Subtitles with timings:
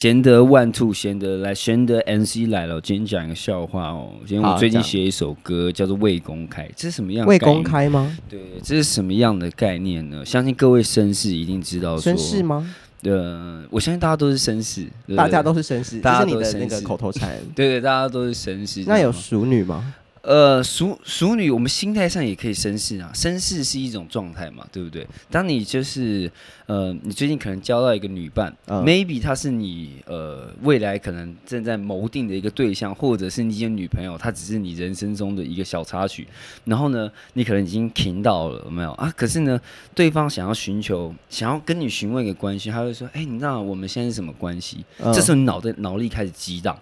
[0.00, 2.76] 贤德 One Two，贤德来，贤德 MC 来了。
[2.76, 4.12] 我今天讲一个笑话哦。
[4.26, 7.28] 今天我最近写一首歌，叫做《未公开》，这是什么样的？
[7.28, 8.16] 未公开吗？
[8.26, 10.24] 对，这是什么样的概念呢？
[10.24, 11.98] 相信各位绅士一定知道。
[11.98, 12.74] 绅士吗？
[13.02, 17.36] 呃，我相信大家都是绅士，大家都是绅士，大家都是你的那个口头禅。
[17.54, 18.82] 对对，大家都是绅士。
[18.86, 19.94] 那有熟女吗？
[20.22, 25.06] 呃，熟熟女，我们心态上也可以绅士啊，绅士是一种状态嘛，对不对？
[25.30, 26.30] 当你就是
[26.66, 36.28] 呃，你最近可能交到一个女伴，嗯，maybe 她是你呃未来可能正在谋定的一个对象，或者是你有女朋友，她只是你人生中的一个小插曲。
[36.66, 39.10] 然后呢，你可能已经停到了有没有啊？
[39.16, 39.58] 可是呢，
[39.94, 46.78] 对方想要寻求，想要跟你询问一个关系，他会说：“哎，你知道我们现在是什么关系？”嗯，这时候你脑袋脑力开始激荡，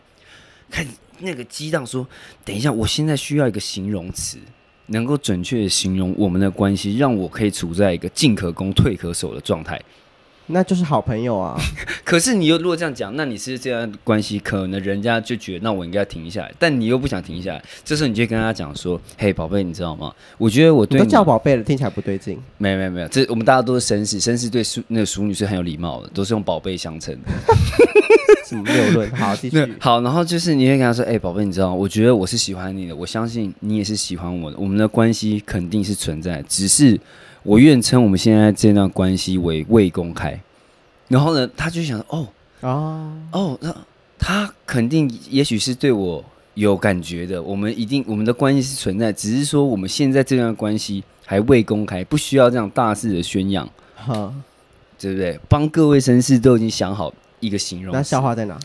[0.69, 0.91] 开始。
[1.21, 2.07] 那个激荡说
[2.45, 4.39] ：“等一下，我现在需要一个形容词，
[4.87, 9.81] 能够准确的形容我们的关系，让我可以处在一个进可攻、退可守的状态。
[10.51, 11.61] 那就是好朋友啊。
[12.03, 17.63] 可是你又如果这样讲，那你是这样关系，可能人家就觉得那我应该停下来，但你又不想停下来。
[17.85, 20.11] 这时候你就跟他讲说：‘嘿，宝贝，你知道吗？
[20.39, 27.31] 我觉得我对你都叫宝贝了，听起来不对劲。’没有没有没有，这我们大家都是绅士，绅士对淑那个淑女是很有礼貌的，都是用宝贝相称的。”
[28.49, 29.11] 什么谬论？
[29.11, 29.73] 好，继续。
[29.79, 31.75] 好，然后就是你会跟他说：“哎、欸，宝贝，你知道？
[31.75, 36.99] 我觉得我是喜欢你的，我相信你也是喜欢我的，我们的关系肯定是存在，只是
[37.43, 40.41] 我愿称我们现在这段关系为未公开。”
[41.09, 42.27] 然后呢，他就想：“哦，
[42.61, 43.77] 哦，哦，那
[44.19, 46.25] 他肯定也许是对我
[46.55, 54.33] 有感觉的，我们一定我们的关系是存在，只是说我们现在这段关系还未公开，不需要这样大肆的宣扬，哈，
[54.99, 55.39] 对不对？
[55.51, 58.59] 帮各位绅士都已经想好。”一个形容，那笑话在哪？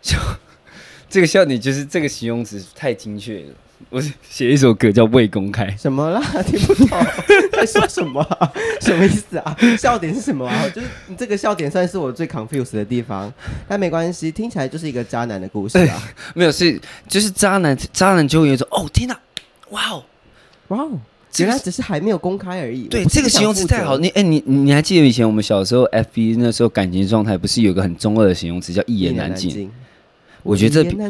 [0.00, 0.18] 笑，
[1.08, 3.54] 这个笑点就是这个形容词太精确了。
[3.90, 6.22] 我写一首歌叫《未公开》，什么啦？
[6.46, 6.88] 听不懂
[7.52, 8.52] 在说什么、啊？
[8.80, 9.56] 什么意思啊？
[9.76, 10.68] 笑点是什么啊？
[10.72, 13.30] 就是你这个笑点算是我最 confused 的地方，
[13.68, 15.84] 但没关系，听起来就是一个渣男的故事啊。
[15.84, 19.18] 欸、没有，是就是渣男，渣男就会有一种哦，天哪，
[19.70, 20.04] 哇哦，
[20.68, 21.00] 哇哦。
[21.38, 22.82] 原来只是还没有公开而已。
[22.88, 23.96] 对，这个形容词太好。
[23.98, 29.70] 你哎，你你还记得以前我们小时候 FB 那时候感情状态不是有个很中二的形容词叫一言难尽？
[30.42, 30.96] 我觉得这比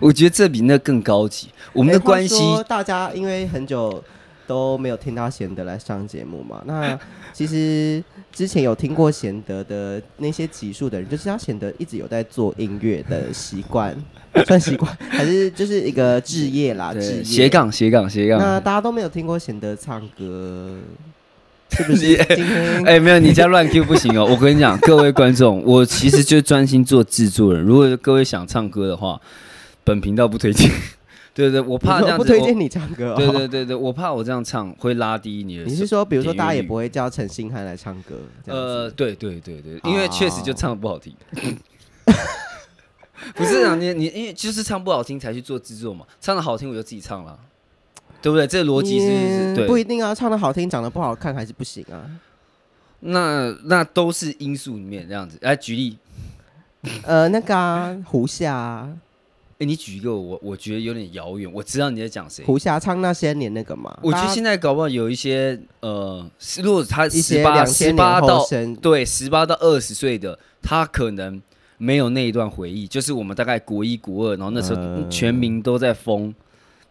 [0.00, 1.48] 我觉得这比那更高级。
[1.72, 2.36] 我们的关系，
[2.68, 4.02] 大家因为很久
[4.46, 6.98] 都没有听到贤德来上节目嘛，那
[7.32, 13.96] 其实之前有听过贤德的那些集数的人，就知道贤德一直有在做音乐的习惯。
[14.46, 18.36] 算习惯还是就是一个置业啦，职业斜杠斜杠斜杠。
[18.36, 20.76] 那大家都没有听过贤德唱歌，
[21.70, 22.16] 是不是？
[22.84, 24.26] 哎、欸，没有，你家乱 Q 不行哦。
[24.28, 27.62] 我跟你讲，各位观众，我其实就专心做制作人。
[27.62, 29.20] 如果各位想唱歌的话，
[29.84, 30.68] 本频道不推荐。
[31.34, 33.16] 对对，我怕这样子，不推荐你唱歌、哦。
[33.16, 35.64] 对对对对，我怕我这样唱会拉低你的。
[35.64, 38.14] 你是说，比如说大家也不会叫陈星汉来唱歌？
[38.46, 41.12] 呃，对对对对，因为确实就唱的不好听。
[43.34, 47.36] 不是啊，你你因为就是唱不好听才去做制作嘛，唱的好听我就自己唱了，
[48.20, 48.46] 对不对？
[48.46, 52.04] 这个逻辑是，是对，不一定啊，唱的好听长得不好看还是不行啊。
[53.00, 55.36] 那那都是因素里面这样子。
[55.40, 55.98] 来举例，
[57.02, 58.92] 呃，那个啊，胡夏啊，
[59.64, 62.44] 哎，你举一个我我觉得有点遥远，我知道你在讲谁。
[62.44, 66.24] 胡夏唱那些年那个嘛，我觉得现在搞不好有一些呃，
[66.62, 68.46] 如果他十八十八到
[68.82, 71.40] 对十八到二十岁的，他可能。
[71.76, 74.80] 没有那一段回忆，就是我们大概国一、国二，然后那时候
[75.10, 76.32] 全民都在疯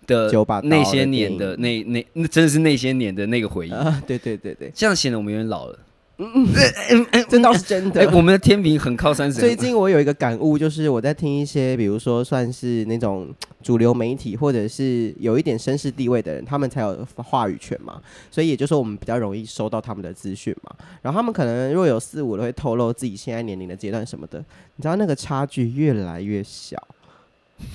[0.05, 0.29] 的
[0.63, 3.71] 那些年的那那那真的是那些年的那个回忆。
[3.71, 5.79] 啊、对对对对，这样显得我们有点老了。
[6.17, 8.01] 嗯嗯嗯，这倒是真的。
[8.01, 9.39] 哎我们的天平很靠三十。
[9.39, 13.27] 最近我有一个感悟，就是我在听一些，比如说算是那种
[13.63, 17.99] 主流媒体，或者是有一点绅士地位的人，他们才有话语权嘛。
[18.29, 20.71] 所以也就是说，我们比较容易收到他们的资讯嘛。
[21.01, 24.37] 然后他们可能若有似无的会透露自己现在年龄的阶段什么的，
[24.75, 26.77] 你知道那个差距越来越小。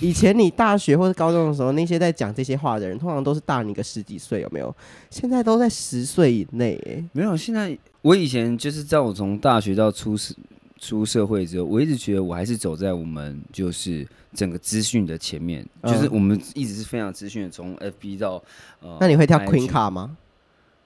[0.01, 4.75] 以前你大学或者高中的时候，那些在讲这些话的人，通常都是大你个十几岁，有没有？
[5.11, 7.37] 现在都在十岁以内，哎，没有。
[7.37, 10.35] 现在我以前就是在我从大学到出社
[10.79, 18.43] 出社会之后，我一直觉得我还是走在我们就是整个资讯的前面，嗯、就是我们一直是非常资讯的，从 FB 到
[18.81, 20.17] 呃，那你会跳 Queen 卡吗？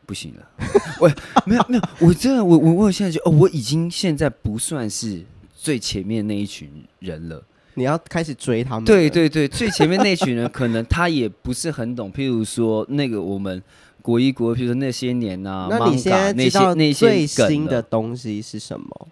[0.05, 0.50] 不行了，
[0.99, 1.09] 我
[1.47, 5.23] 没有没有，我真的我我我现在就哦，我已经现在不算是
[5.55, 6.69] 最前面那一群
[6.99, 7.43] 人了。
[7.75, 8.85] 你要开始追他们？
[8.85, 12.12] 对对对，最前面那群人可能他也不是很懂。
[12.12, 13.62] 譬如说，那个我们
[14.02, 19.08] 国一国，譬如说那些年啊，那你现在知道那些最新的东西是什么？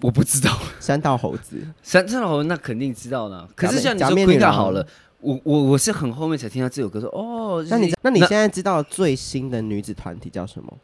[0.00, 0.58] 我不知道。
[0.80, 3.48] 三道猴子，三道猴子那肯定知道了。
[3.54, 4.86] 可是像你说 Queen 好了，
[5.20, 10.76] 我我我是很后面才听到这首歌，说哦，那你那你现在知道最新的女子团体叫什么？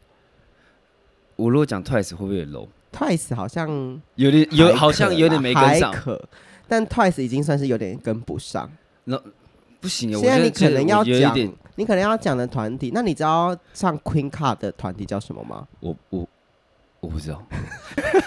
[1.35, 3.67] 我如果讲 Twice 会不会有 low？Twice 好像
[4.15, 5.91] 有点有，好像有点没跟上。
[5.91, 6.21] 可，
[6.67, 8.69] 但 Twice 已经算是有点跟不上。
[9.03, 9.19] 那
[9.79, 11.35] 不行，现在你可能要讲，
[11.75, 15.67] 你可能要讲的团体，那你知道唱 Queen Card 的团体叫什么吗？
[15.79, 16.27] 我我
[16.99, 17.41] 我不知道。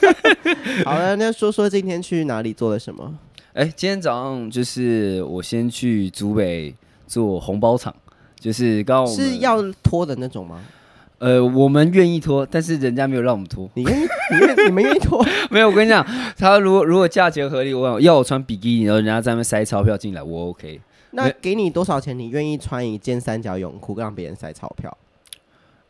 [0.84, 3.18] 好了，那说说今天去哪里做了什么？
[3.54, 6.74] 哎、欸，今天早上就是我先去竹北
[7.06, 7.94] 做红包场，
[8.40, 10.60] 就是刚刚是要拖的那种吗？
[11.18, 13.70] 呃，我们愿意拖，但是人家没有让我们拖。
[13.74, 14.02] 你愿意？
[14.32, 14.66] 你愿？
[14.66, 15.24] 你们愿意拖？
[15.48, 16.04] 没有，我跟你讲，
[16.36, 20.80] 他如果如果价钱合理，我要我穿比基尼，然后人家在那边塞钞票进来，我 OK。
[21.14, 22.18] 那给你多少钱？
[22.18, 24.96] 你愿意穿一件三角泳裤让别人塞钞票？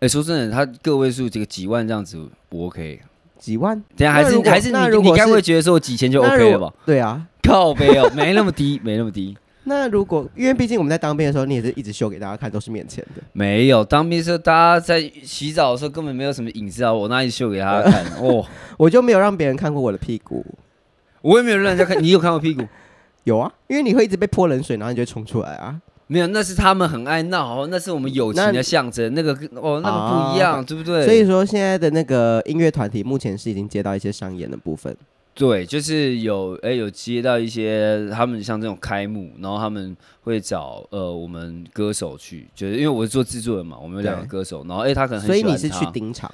[0.01, 3.01] 哎、欸，说真的，他个位数这个几万这样子，我 OK。
[3.39, 3.83] 几万？
[3.97, 6.73] 等下还是还是你你该不会觉得说我几千就 OK 了吧？
[6.87, 9.37] 对啊，靠背哦，没那么低， 没那么低。
[9.65, 13.23] 那如果因为毕竟我们在当兵的时候，你也是一直秀给大家看，都是面前的。
[13.33, 18.05] 没有当兵的时候，大家在洗澡的时候根本没有什么隐私啊，我哪里秀给大家看？
[18.21, 18.45] 哦，
[18.77, 20.45] 我就没有让别人看过我的屁股，
[21.23, 22.03] 我也没有让人家看。
[22.03, 22.63] 你有看过屁股？
[23.25, 25.81] 有啊，因为你会一直被泼冷水，然后你就会冲出来啊。
[26.07, 29.15] 没有，那是他们很爱闹，那是我们友情的象征。
[29.15, 31.05] 那，那个哦，那个不一样，啊、对不对？
[31.07, 34.95] 所以说，现在的那个音乐团体目前是已经接到一些商演的部分。
[35.33, 46.31] 对，就是有哎，有接到一些他们像这种开幕，然后他们会找呃我们歌手去，就是因为我是做制作人嘛，我们有两个歌手，然后哎他可能很喜欢他，所以你是去盯场。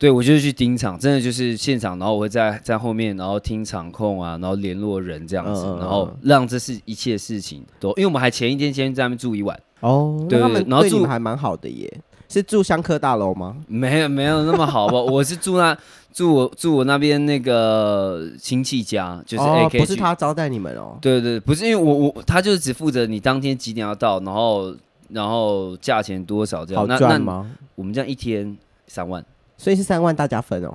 [0.00, 12.00] 对，我就是去盯场，真的就是现场，然后我会在在后面，然后听场控啊，然后联络人这样子，嗯、然后让这是一切事情都，因为我们还前一天先在那边住一晚哦，对，然后住还蛮好的耶，
[12.30, 13.58] 是住香客大楼吗？
[13.66, 15.76] 没有没有那么好吧，我是住那
[16.14, 24.74] 住我住我那边那个亲戚家，就是 AK、哦、不是他招待你们哦，对对，不是因为我我他就是只负责你当天几点要到，然后
[25.10, 27.50] 然后价钱多少这样，好赚吗？
[27.74, 28.56] 我们这样一天
[28.86, 29.22] 三万。
[29.60, 30.74] 所以是三万大家分哦，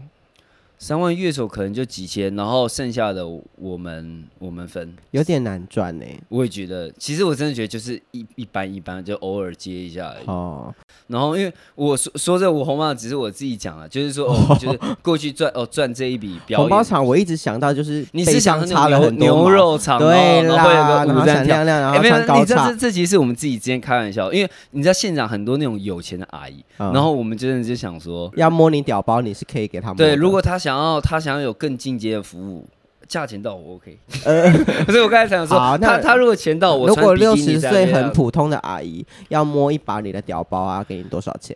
[0.77, 3.25] 三万乐手可能就几千，然后剩下的
[3.55, 6.05] 我们我们分，有点难赚呢。
[6.29, 10.25] 我也觉得，其实我真的觉得就是一一般一般，就偶尔接一下而已。
[10.27, 10.73] 哦。
[11.07, 16.59] 然后，因为我说说这我红包只是我自己讲了，就是说， 哦，就是过去赚哦赚这一笔表演。
[16.59, 22.39] 红包场我一直想到就是你是想插了很牛肉场，对啦，然后闪亮亮，然后穿高叉。
[22.39, 29.97] 你这这这其实是我们自己之间开玩笑，因为你知道现场很多那种有钱的阿姨，然后我们真的就想说，要摸你屌包，你是可以给他们。
[29.97, 32.67] 对，如果他想要他想要有更进阶的服务。
[33.07, 34.51] 价钱到我 OK，呃，
[34.89, 41.55] 所以我刚才想说，好，那他他如果钱到我，如果六十岁很普通的阿姨要摸一把你的屌包啊，给你多少钱？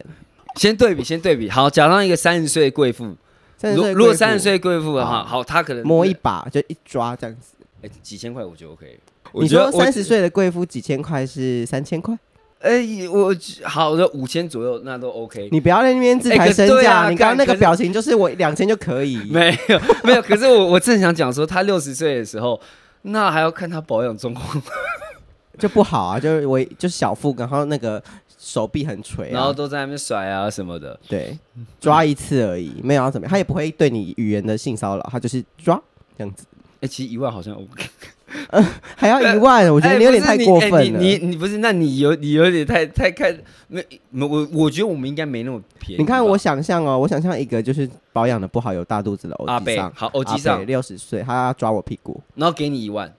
[0.58, 1.50] 先对比，先对比。
[1.50, 3.16] 好，假装一个三十岁贵妇，
[3.62, 9.00] 如如果三十岁贵妇的话，好，他可能摸一把就一抓这样子，哎，几千块我就 OK。
[9.34, 12.16] 你说三十岁的贵妇几千块是三千块？
[12.60, 13.34] 哎、欸，我
[13.64, 15.48] 好的五千左右，那都 OK。
[15.50, 19.16] 你不要在那边自抬身价，欸啊、你刚刚那个表情就是我两千就可以。
[19.32, 22.60] 没有没有，可是我我正想讲说，他六十岁的时候，
[23.04, 24.62] 那还要看他保养状况，
[25.58, 28.04] 就不好啊，就是我就是小腹，然后那个
[28.38, 31.00] 手臂很垂，啊，然后都在那边甩啊什么的。
[31.08, 31.40] 对，
[31.80, 35.82] 抓一次而已，没有要怎么样，他也不会对你语言的性骚扰，他就是抓
[36.18, 36.44] 这样子。
[36.52, 37.86] 哎、欸，其实一万好像 OK。
[38.50, 38.66] 呃，
[38.96, 40.78] 还要一万，我觉得你有点太过分了。
[40.78, 41.58] 欸、你你，你不是？
[41.58, 43.36] 那你有你有点太太看
[43.68, 43.84] 没？
[44.12, 46.02] 我我觉得我们应该没那么便宜。
[46.02, 53.12] 你看，我想象哦，我想象一个就是保养的不好、有大肚子的欧吉桑，好欧吉桑六十岁，他要抓我屁股，然后给你一万，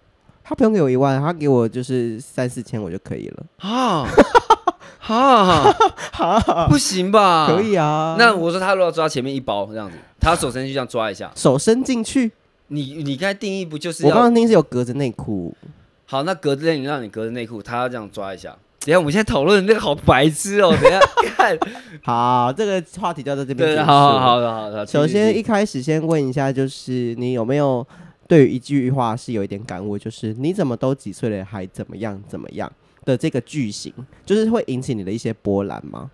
[0.43, 3.45] 他不用给我一万，他给我就是三四千我就可以了。
[3.59, 4.07] 啊，
[4.99, 5.73] 哈，
[6.13, 7.49] 哈，不行吧？
[7.49, 8.17] 可以啊。
[8.19, 12.31] 那我说他如果抓前面一包这样子，他手伸进去这样抓一下，手伸进去。
[12.73, 14.05] 你你刚才定义不就是？
[14.07, 15.55] 我刚刚听是有格子内裤。
[16.07, 18.57] 好，那格子内，你让你隔着内裤，他要这样抓一下。
[18.81, 20.71] 等下，我们现在讨论的那个好白痴哦。
[20.81, 20.99] 等下
[21.37, 21.59] 看，
[22.03, 23.83] 好，这个话题就到这边结束。
[23.83, 24.87] 好好好的好的。
[24.87, 27.87] 首先一开始先问一下，就是你有没有
[28.27, 32.73] 对于一句话是有一点感悟，就是你怎么都几岁了还怎么样怎么样
[33.05, 33.93] 的这个句型，
[34.25, 36.11] 就是会引起你的一些波澜吗？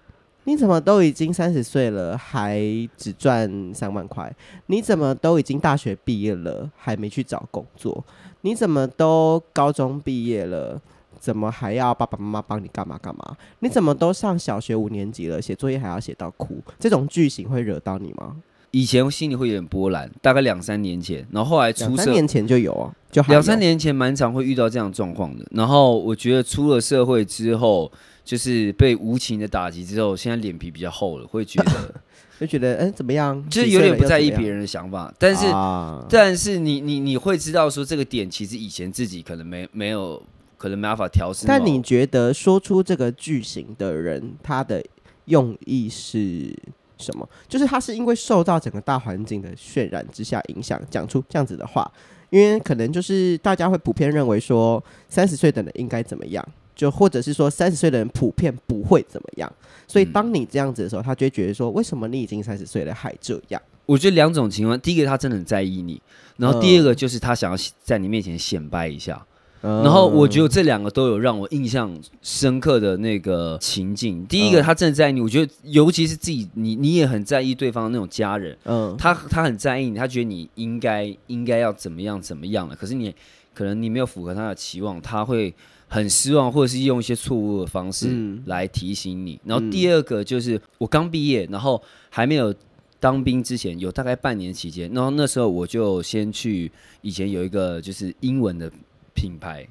[0.48, 2.60] 你怎么都已经三十岁了，还
[2.96, 4.32] 只赚三万块？
[4.66, 8.04] 你怎么都已经大学毕业了，还没去找工作？
[8.42, 10.80] 你怎么都高中毕业了，
[11.18, 13.36] 怎么还要爸爸妈妈帮你干嘛干嘛？
[13.58, 16.62] 你怎么都上小学五年级了，写作业还要写到哭？
[16.78, 18.36] 这种剧情会惹到你吗？
[18.70, 25.44] 以前心里会有点波澜，大概两三年前，然后后来两三年前就有啊，就两三年前蛮常会遇到这样状况的。
[25.50, 27.90] 然后我觉得出了社会之后。
[28.26, 31.95] 就是被无情的打击之后，现在脸皮比较厚了，会觉得
[32.40, 35.14] 就觉得嗯、欸、怎么样，就是有点不在意别人的想法。
[35.16, 40.21] 但是、啊、但是你你你会知道说这个点其实以前自己可能没没有
[40.59, 41.47] 可能没办法调试。
[41.47, 44.85] 但你觉得说出这个句型的人，他的
[45.26, 46.52] 用意是
[46.99, 47.26] 什么？
[47.49, 51.88] 就是他是因为受到整个大环境的渲染之下影响，讲出这样子的话。
[52.30, 56.45] 因为可能就是大家会普遍认为说，三十岁的人应该怎么样，
[56.76, 59.52] 就或者是说三十岁的人普遍不会怎么样。
[59.88, 63.61] 所以当你这样子的时候，他就会觉得说，为什么你已经三十岁了还这样？
[63.87, 66.00] 我觉得两种情况，第一个他真的很在意你，
[66.37, 69.25] 然后第二个就是他想要在你面前显摆一下。
[69.62, 71.92] 然后我觉得这两个都有让我印象
[72.23, 74.25] 深刻的那个情境。
[74.26, 78.56] 第一个，他真的在意你，我觉得尤其是自己，你你也很在意对方的那种家人。
[78.64, 82.76] 嗯，他他很在意你，他觉得你应该应该要怎么样怎么样了。
[82.76, 83.12] 可是你
[83.54, 85.52] 可能你没有符合他的期望，他会
[85.88, 88.08] 很失望，或者是用一些错误的方式
[88.46, 89.40] 来提醒你。
[89.44, 92.54] 然后第二个就是我刚毕业，然后还没有
[92.98, 96.70] 当兵之前，有大概半年期间，然后那时候我就先去
[97.02, 98.70] 以前有一个就是英文的。
[99.18, 99.66] 品牌，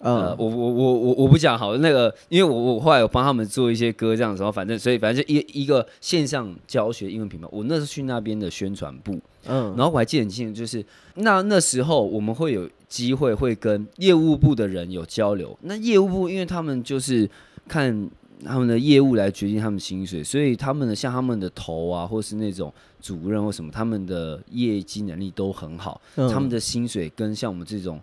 [0.00, 10.84] 呃，我我我我我不讲好那个，因为我我后来有帮他们做一些歌这样子，然后反正所以反正就一一个线上教学英文品牌，我那时候去那边的宣传部，嗯，然后我还记得很清楚，就是
[11.14, 17.26] 那那时候我们会有机会会跟业务部的人有交流，那业务部因为他们就是
[17.66, 18.10] 看
[18.44, 22.70] 他们的业务来决定他们薪水，所以他们的像他们的头啊，或是那种
[23.00, 27.98] 主任或什么，他们的业绩能力都很好，他们的薪水跟像我们这种。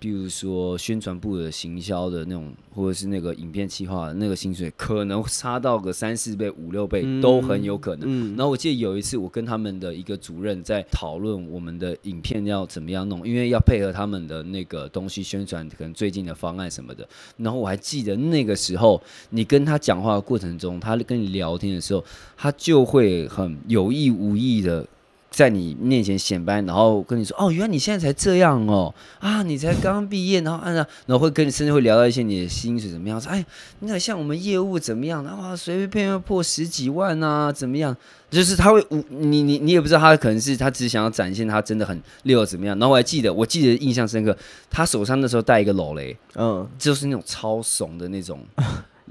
[0.00, 8.08] 比如说宣传部的行销的那种，或者是那个影片企划的那个薪水，可能差到个三四倍、五六倍都很有可能。
[8.08, 17.06] 嗯，然后我记得有一次，我跟他们的一个主任在讨论我们的影片要怎么样弄，因为要配合他们的那个东西宣传，可能最近的方案什么的。
[17.36, 22.02] 然后我还记得那个时候，你跟他讲话的过程中，他跟你聊天的时候，
[22.38, 24.86] 他就会很有意无意的。
[25.30, 33.20] 在你面前显摆，然后跟你说：“哦，原来你现在才这样哦，啊，你才刚毕业，然后按照，然后会跟你甚至会聊到一些你的薪水怎么样？
[33.20, 33.44] 说，哎，
[33.78, 35.24] 那像我们业务怎么样？
[35.24, 37.96] 哇，随随便便破十几万啊，怎么样？
[38.28, 42.76] 就是他会，你你你也不知道他可能是他只想要展现他真的很溜怎么样？
[42.78, 44.36] 然后我还记得，我记得印象深刻，
[44.68, 48.44] 他手上那时候戴一个劳雷，嗯，就是那种超怂的那种。”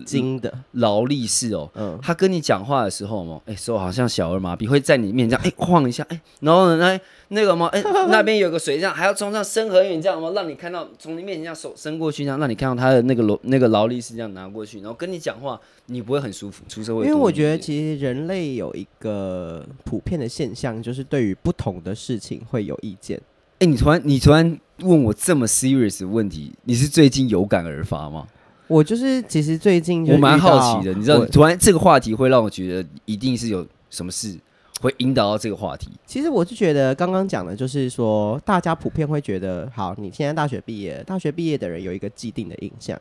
[0.05, 16.63] 金的劳力士哦，嗯，他跟你讲话的时候嘛，哎、欸，手好像小儿麻痹，会在你面前哎、欸、晃一下，哎、欸，然后呢，那那个嘛，哎、欸， 那边有个水，这样还要从上伸很远，这样嘛，让你看到从你面前这样手伸过去，这样让你看到他的那个劳那个劳力士这样拿过去，然后跟你讲话，你不会很舒服。
[16.67, 23.19] 出社会，因为我觉得其实人类有一个普遍的现象，就是对于不同的事情会有意见。
[23.59, 28.25] 哎、欸，你突然你突然问我这么 serious 的问题，你是最近有感而发吗？
[28.69, 34.37] 我就是，其实最近我蛮好奇的，你知道，突然这个话题会让我觉得一定是有什么事
[34.79, 35.89] 会引导到这个话题。
[36.05, 42.97] 其实我是觉得刚刚讲的，就是说大家普遍会觉得，好，你现在大学毕业，大学毕业的人有一个既定的印象，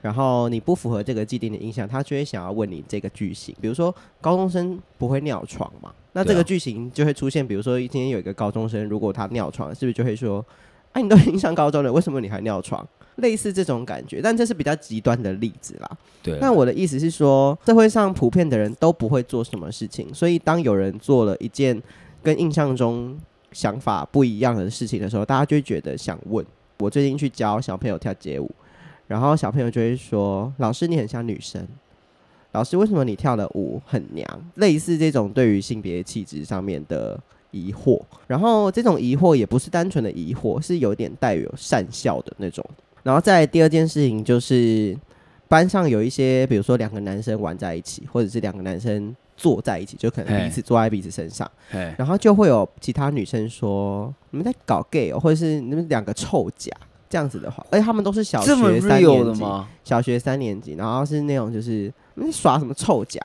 [0.00, 10.42] 然后你不符合这个既定的印象，他就会想要问你这个句型，比如说高中生不会尿床嘛，那这个句型就会出现，比如说今天有一个高中生，如果他尿床，是不是就会说，
[10.92, 12.88] 哎，你都已经上高中了，为什么你还尿床？
[13.20, 15.90] 类似这种感觉，但这是比较极端的例子啦。
[16.22, 21.80] 对，那我的意思是说，社会上普遍的人都不会做什么事情，所以当有人做了一件
[22.22, 23.18] 跟印象中
[23.52, 26.44] 想法不一样的事情的时候，大家就会觉得想问。
[26.78, 28.50] 我最近去教小朋友跳街舞，
[29.06, 31.66] 然后小朋友就会说：“老师，你很像女生。”
[32.52, 34.26] 老师，为什么你跳的舞很娘？
[34.54, 42.64] 类似这种对于性别气质上面的疑惑，然后这种疑惑也不是单纯的疑惑，是有点带有善笑的那种。
[43.02, 44.96] 然后再第二件事情就是，
[45.48, 51.50] 班上有一些，比如说两个男生玩在一起，或者是两个男生坐在一起，就可能彼此坐在彼此身上，
[51.96, 56.70] 然后就会有其他女生说：“你们在搞 gay 哦，或者是你们两个臭甲
[57.08, 58.46] 这样子的话。”而且他们都是小学
[58.80, 59.42] 三年级，
[59.82, 63.18] 小学三年级，然后是那种就是你耍什么臭甲，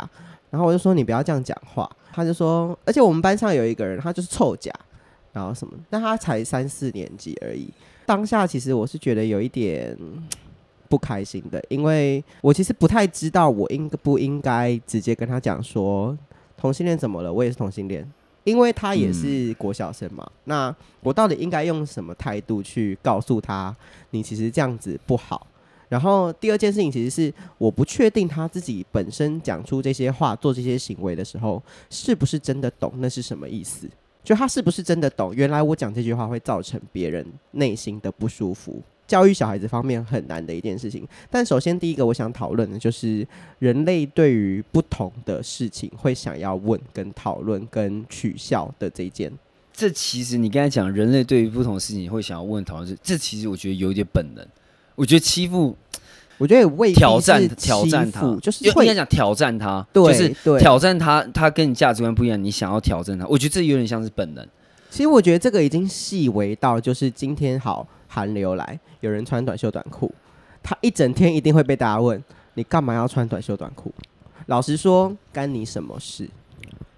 [0.49, 4.71] 然后我就说你不要这样讲话，他就说，而且我们班上有一个人，他就是臭甲，
[5.33, 7.69] 然后什么，但他才三四年级而已。
[8.05, 9.97] 当下其实我是觉得有一点
[10.87, 16.15] 不开心的，因为我其实不太知道我应不应该直接跟他讲说
[16.55, 18.07] 同性恋怎么了，我也是同性恋，
[18.43, 20.23] 因为他也是国小生嘛。
[20.27, 23.75] 嗯、那我到底应该用什么态度去告诉他，
[24.11, 25.47] 你其实这样子不好？
[25.89, 33.89] 然后第二件事情其实是我不确定他自己本身讲出这些话、做这些行为的时候，是不是真的懂那是什么意思。
[34.25, 35.33] 就他是不是真的懂？
[35.33, 38.81] 原来我讲这句话会造成别人内心的不舒服。
[39.07, 41.07] 教育小孩子方面很难的一件事情。
[41.29, 43.25] 但首先第一个我想讨论的就是
[43.59, 49.31] 人类对于不同的事情会想要问、跟讨论、跟取笑的这一件。
[49.71, 54.43] 这其实你刚才讲人类对于不同的事情会想要问、讨论，这这其实我觉得有点本能。
[54.95, 55.77] 我觉得欺负
[56.37, 64.45] 我觉得也未挑战挑战他，就是应该讲挑战他，对就是挑战他，他跟你价值观不一样，你想要挑战他，我觉得这有点像是本能。
[64.89, 70.13] 其实我觉得这个已经细微到，就是今天好寒流来，有人穿短袖短裤，
[70.63, 72.23] 他一整天一定会被大家问，
[72.53, 73.93] 你干嘛要穿短袖短裤？
[74.47, 76.29] 老实说，干你什么事？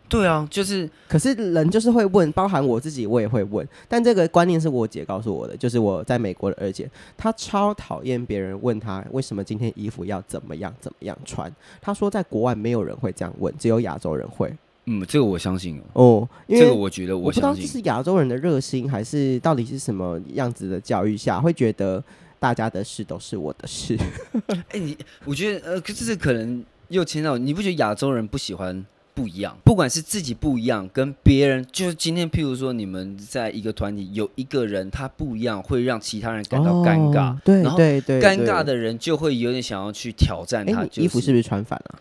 [0.10, 3.68] 对啊，就是，可是人就是会问，包含我自己，我也会问。
[3.90, 11.54] 但这个观念是我姐告诉我的，就是我在美国的二姐，她超讨厌别人问她为什么今天衣服要怎么样怎么样穿。
[11.82, 14.50] 她说在国外没有人会这样问，只有亚洲人会。
[14.86, 16.02] 嗯，这个我相信哦。
[16.02, 22.02] 哦，因为这个我觉得我，我不知道这是亚洲人的热心，还是到底是什么样子的教育下会觉得
[22.40, 23.98] 大家的事都是我的事。
[24.48, 28.86] 哎、欸，你我觉得呃，可是可能又牵到，你不觉得亚洲人不喜欢？
[29.18, 37.34] 不一样，不管是自己不一样，跟别人，就是今天，譬如说你们在一个团体，有一个人他不一样，会让其他人感到尴尬。
[37.34, 40.86] 哦、对，然后尴尬的人就会有点想要去挑战他。
[40.86, 42.00] 就是欸、衣服是不是穿反了？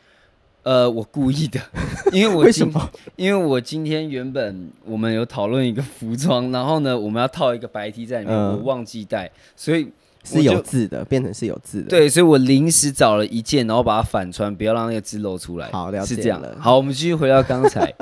[0.62, 1.58] 呃，我故意的，
[2.12, 2.90] 因为我今为什么？
[3.16, 9.88] 因为我今天原本我们有讨论一个服装，然后呢，我们要套一个白 T 在里面，嗯、我忘记带，所以。
[10.26, 11.88] 是有字的，变成是有字的。
[11.88, 15.68] 对，所以我临时找了一件，然后把它反穿，不要让那个字露出来。
[15.70, 16.06] 好，了解了。
[16.06, 16.42] 是这样。
[16.58, 17.92] 好，我们继续回到刚才。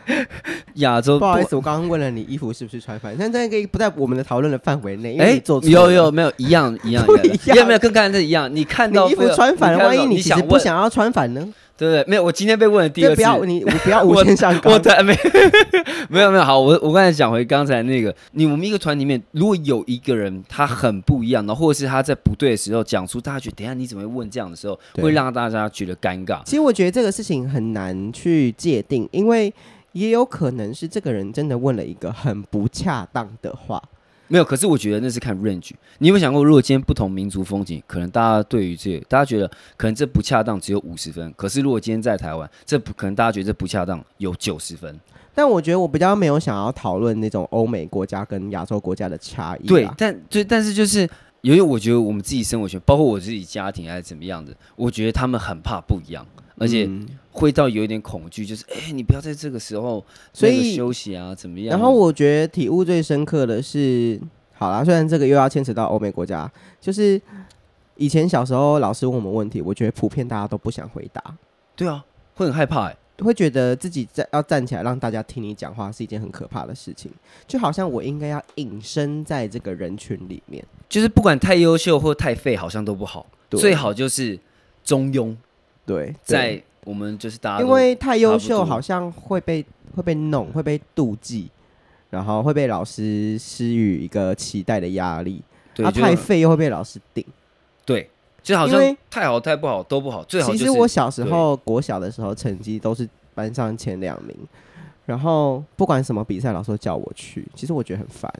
[0.76, 5.18] 亚洲，不好意思，我刚刚问了你衣服是不是穿反，但这个不在我们的讨论的范围内。
[5.18, 7.56] 哎，有有没有一样一样一样？
[7.56, 8.54] 有 没有跟刚才一样？
[8.54, 11.48] 你看到衣服穿反了，万一你想不想要穿反呢？
[11.82, 12.04] 对不对？
[12.08, 13.16] 没有，我今天被问的第二次。
[13.16, 14.72] 不要你，我不要 无限上纲。
[14.72, 15.12] 我的没
[16.08, 16.44] 没有没有。
[16.44, 26.40] 好，我我刚才讲回刚才那个，你我们一个团里面，如果有一个人他很不一样，然后或者是他在不对的时候讲出，大家觉得等下你怎么会问这样的时候，会让大家觉得尴尬。
[26.44, 29.52] 其实我觉得这个事情很难去界定，因为
[29.90, 33.82] 也有可能是这个人真的问了一个很不恰当的话。
[34.32, 35.72] 没有，可是我觉得那是看 range。
[35.98, 39.46] 你有没有想过，如果今天不同民族风景，可能大家对于这个，大家觉得
[39.76, 41.30] 可能这不恰当，只有五十分。
[41.36, 44.98] 可是如果今天在台湾，这不可能，大家觉得这不恰当，有九十分。
[45.34, 49.66] 但我觉得我比较没有想要讨论那种欧美国家跟亚洲国家的差异。
[49.66, 51.06] 对，但就但是就是，
[51.42, 56.26] 由于我觉得我们自己生活圈，包括我自己家庭还是怎么样的，我觉得他们很怕不一样。
[56.62, 56.88] 而且
[57.32, 61.70] 会到有一点恐惧，就是哎、欸，你不要在这个时候所以休息啊，怎么样？
[61.70, 64.20] 然后我觉得体悟最深刻的是，
[64.54, 67.20] 好啦，虽然这个又要牵扯到欧美国家，就是
[67.96, 71.22] 以前小时候老师问我们问题，我觉得普遍大家都不想回答。
[71.74, 77.10] 对啊，会很害怕、欸，会觉得自己在要站起来让大家听你讲话是一件很可怕的事情，
[77.46, 84.38] 就好像我应该要隐身在这个人群里面，就是不管太优秀或太废，好像都不好，最好就是
[84.84, 85.34] 中庸。
[85.84, 89.64] 对，在我们就是大家，因为太优秀好像会被
[89.96, 91.50] 会被弄，会被妒忌，
[92.10, 95.42] 然后会被老师施予一个期待的压力。
[95.74, 97.24] 对，啊，太废又会被老师顶。
[97.84, 98.08] 对，
[98.42, 100.22] 就好像太好太不好都不好。
[100.24, 104.36] 最好，其实我小时候国小的时候成绩都是班上前两名，
[105.06, 107.46] 然后不管什么比赛，老师都叫我去。
[107.54, 108.32] 其实我觉得很烦。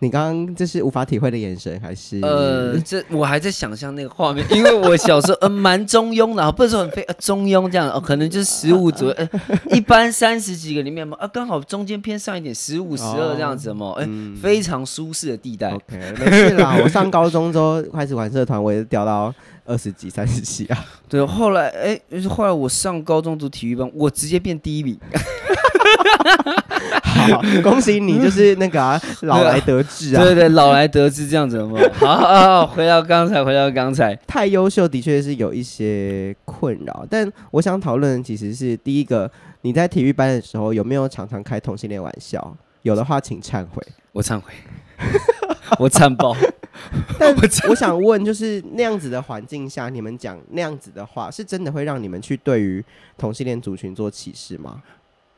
[0.00, 2.20] 你刚刚这是无法体会的眼神，还是？
[2.22, 9.28] 呃，这我还在想象那个画面，因为我小时候呃 蛮中庸的，不是说很非呃中庸这样，哦，可能就是十五左右，呃，
[9.76, 14.08] 一般三十几个里面嘛，啊，刚好中间偏上一点，十五十二这样子嘛，哎，
[14.40, 15.70] 非常舒适的地带。
[15.70, 19.34] OK，没事啦， 我上高中之后开始玩社团，我也掉到
[19.64, 20.84] 二十几、三十几啊。
[21.08, 24.96] 对，后来哎，就是后来我上高中读体育班，我直接变第一名。
[27.62, 30.22] 恭喜你，就是那个、啊、老来得志啊！
[30.22, 31.80] 对对对，老来得志这样子嘛。
[31.94, 37.06] 好好好，回到刚才，回到刚才，太优秀的确是有一些困扰。
[37.08, 39.30] 但我想讨论的其实是第一个，
[39.62, 42.56] 你在体育班的时候有没有常常开同性恋玩笑？
[42.82, 43.82] 有的话，请忏悔。
[44.12, 44.52] 我忏悔，
[45.78, 46.34] 我忏爆。
[47.18, 47.34] 但
[47.68, 52.82] 我想问，就是那样子的环境下，你们讲那样子的话，是真的会让你们去对于
[53.16, 54.80] 同性恋族群做歧视吗？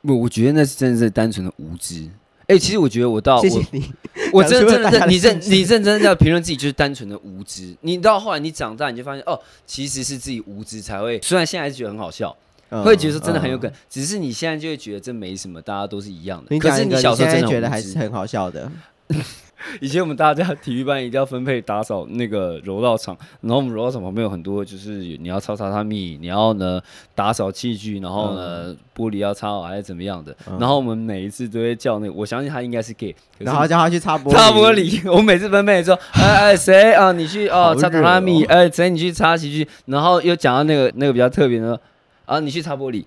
[0.03, 2.09] 我我觉得那是真的是单纯的无知。
[2.47, 3.93] 哎、欸，其实我觉得我到谢谢你，
[4.33, 7.77] 我真的真的你认你认真要评论自己就是单纯的无知。
[7.83, 11.21] 你到后来你长大你就发现哦，其实是自己无知才会。
[11.23, 12.37] 虽然现在还是觉得很好笑，
[12.71, 16.59] 嗯、会觉得说真的很有梗，嗯、只是你现在就会觉得这没什么，大家都是一样的。
[16.59, 18.69] 可是你小时候真的觉得还是很好笑的。
[19.81, 26.81] 以前我们大家体育班一定要分配打扫那个柔道场，然后我们柔道场旁边有很多，就是你要擦榻榻米，你要呢
[27.15, 30.35] 打扫器具，然后呢、嗯、玻璃要擦好还是怎么样的。
[30.49, 34.33] 嗯、然后我们每一次都会叫那个，我相信他应该是 gay，然后叫他去擦玻璃。
[34.33, 41.79] 擦玻璃，我每次分配说，哎哎谁啊你去哦擦榻榻米，哎谁你去擦器具，然后又讲到那个那个比较特别的，
[42.25, 43.05] 啊你去擦玻璃。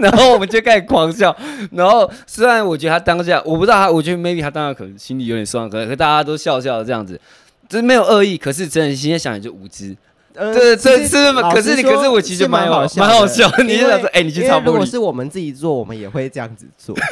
[0.00, 1.36] 然后我们就开始狂笑，
[1.72, 7.20] 然后虽然我觉得他当下，我不知道他，我觉得 maybe 他当下可能心里有点酸，可能大家都笑笑这样子，
[7.68, 9.96] 就是没有恶意，可是真的现在想也就无知。
[10.34, 11.52] 对，这是吗？
[11.52, 13.50] 可是你，可是我其实蛮好笑，蛮好笑。
[13.64, 14.64] 你就想说，哎，你去擦玻璃。
[14.66, 16.94] 如果是我们自己做，我们也会这样子做。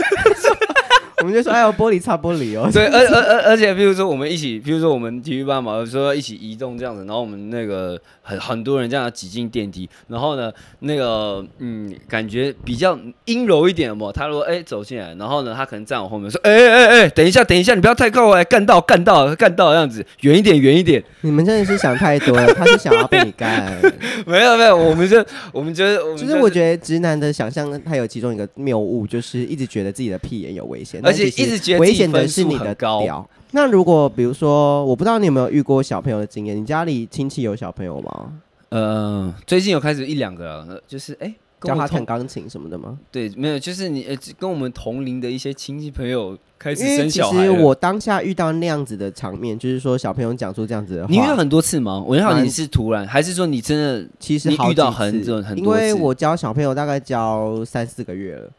[1.23, 2.69] 我们就说，哎呦，玻璃擦玻璃哦。
[2.71, 14.13] 对，而而而而且，比如说我们一起，比如说我们体育班嘛，说一起移动这样子，然后我们那个很很多人这样挤进电梯，然后呢，那个嗯，感觉比较阴柔一点嘛。
[14.13, 21.03] 他说，哎，走进来，然后呢，他可能站我后面说，哎哎哎，等一下，等一下，你不要太靠来，干到干到干到这样子，远一点，远一点。
[21.23, 23.81] 你们真的是想太多了，他是想要被你干。
[24.27, 31.01] 没有没有，我们就我们觉得，其实我觉得直男的想象，他有其中一个谬误，就是一直觉得自己的屁眼有危险。
[31.25, 33.29] 一直觉得危险的是你的屌。
[33.53, 36.57] 那如果比如说，我不知道你有没有遇过小朋友的经验？
[36.57, 38.33] 你家里亲戚有小朋友吗？
[38.69, 42.99] 呃，最近有开始一两个，就是哎，教他弹钢琴什么的吗？
[43.11, 47.39] 对，没有，就是你呃，跟我们同龄的一些亲戚朋友开始生小孩。
[47.39, 52.03] 其实我当下遇到那样子的场面，就是说小朋友讲出这样子的话，你遇到很多次吗？
[52.05, 55.83] 我问你是突然，还是说你真的其实遇到很多很多次？
[55.87, 58.51] 因为我教小朋友大概教三四个月了。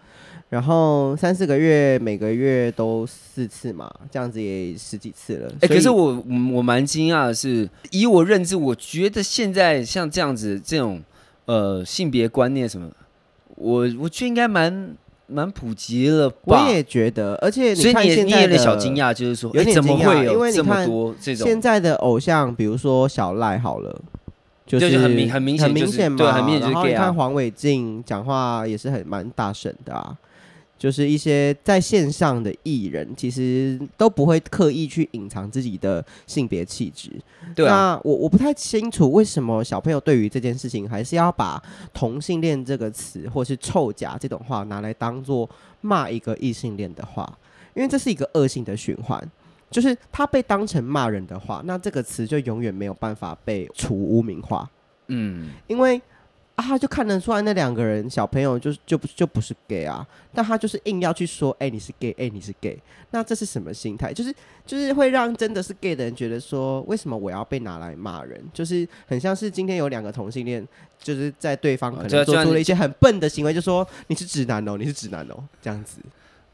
[0.50, 5.50] 然后三四个月，每个月都四次嘛，这样子也十几次了。
[5.56, 11.02] 哎、欸，可是我我蛮惊讶的是，以我认知，我觉得现在像这样子这种
[11.46, 12.90] 呃性别观念什么，
[13.56, 14.96] 我我觉得应该蛮
[15.28, 16.64] 蛮普及了吧。
[16.64, 24.02] 我也觉得，而且你看现在的，所以你也有点小惊讶，就是说有点惊讶，怎么会有这么多这种现在的偶像，比如说小赖好了，
[24.66, 26.84] 就是、就是很明很明显、就是、很明显嘛，对，很明显就是 gay 啊。
[26.84, 30.16] 然后你看黄伟晋讲话也是很蛮大声的啊。
[30.78, 37.12] 就是一些在线上的艺人，其实都不会刻意去隐藏自己的性别气质。
[37.56, 41.62] 对啊，那我我不太清楚为什么小朋友对于这件事情还是要把
[41.94, 45.50] 同性恋这个词，或是臭甲这种话拿来当做
[45.82, 47.38] 骂一个异性恋的话，
[47.74, 49.32] 因为这是一个恶性的循环。
[49.70, 54.70] 就是他被当成骂人的话，那这个词就永远没有办法被除污名化。
[55.08, 56.00] 嗯，因为。
[56.58, 62.76] 啊，他就看得出来那两个人小朋友就就不就不是 gay 啊，但他就是硬要去说，哎、欸，你是 gay，哎、欸，你是 gay，
[63.12, 64.12] 那这是什么心态？
[64.12, 64.34] 就是
[64.66, 68.44] 就是会让真的是 gay 的人觉得说，为什么我要被拿来骂人？
[68.52, 70.68] 就是很像是今天有两个同性恋，
[70.98, 76.00] 就是在对方可能做出了一些很笨的行为，就说你是直男哦，你是直男哦，这样子。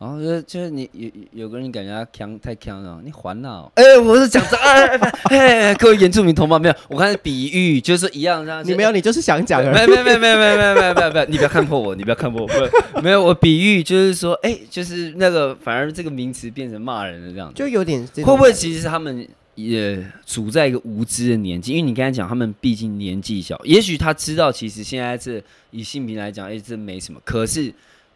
[0.03, 3.71] 然后就就是你有有个人感觉他强太强了，你还了？
[3.75, 4.97] 哎、欸，我是讲这，哎
[5.29, 6.75] 哎，各位原住民同胞没有？
[6.89, 8.61] 我看比喻就是一样，这样。
[8.67, 9.63] 你没有，你就是想讲。
[9.63, 12.47] 没没没没没没没没有，你不要看破我，你不要看破我。
[12.47, 18.05] 不，没有，我比喻就是说，哎、欸，就是那个，反而这个名词变成骂人的这样，就有点。
[18.17, 21.71] 会不会其实他们也处在一个无知的年纪？
[21.71, 27.21] 因为你刚才讲，他们毕竟年纪小，也许他知道，其实现在这以性平来讲，哎、欸，这没什么。
[27.23, 27.73] 可是。